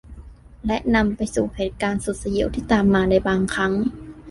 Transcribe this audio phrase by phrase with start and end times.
[0.67, 3.73] และนำไปสู่เหตุการณ์สุดสยิวที่ตามมาในบางครั้ง